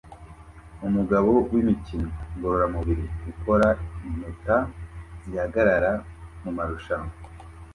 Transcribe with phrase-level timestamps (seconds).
[0.87, 3.67] Umugabo wimikino ngororamubiri ukora
[4.07, 4.57] impeta
[5.23, 5.91] zihagarara
[6.41, 7.13] mumarushanwa